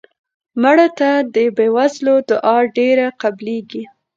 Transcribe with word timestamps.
مړه 0.61 0.87
ته 0.99 1.09
د 1.33 1.37
بې 1.55 1.67
وزلو 1.75 2.15
دعا 2.29 2.57
ډېره 2.77 3.07
قبلیږي 3.21 3.83